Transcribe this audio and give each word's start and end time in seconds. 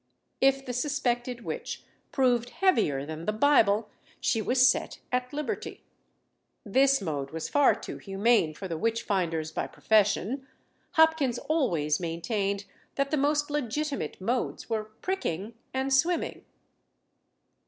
If 0.41 0.65
the 0.65 0.73
suspected 0.73 1.45
witch 1.45 1.83
proved 2.11 2.49
heavier 2.49 3.05
than 3.05 3.25
the 3.25 3.31
Bible, 3.31 3.91
she 4.19 4.41
was 4.41 4.67
set 4.67 4.97
at 5.11 5.31
liberty. 5.31 5.83
This 6.65 7.03
mode 7.03 7.29
was 7.29 7.47
far 7.49 7.75
too 7.75 7.99
humane 7.99 8.55
for 8.55 8.67
the 8.67 8.79
witch 8.79 9.03
finders 9.03 9.51
by 9.51 9.67
profession. 9.67 10.47
Hopkins 10.93 11.37
always 11.37 11.99
maintained 11.99 12.65
that 12.95 13.11
the 13.11 13.17
most 13.17 13.51
legitimate 13.51 14.19
modes 14.19 14.67
were 14.71 14.85
pricking 14.85 15.53
and 15.71 15.93
swimming. 15.93 16.45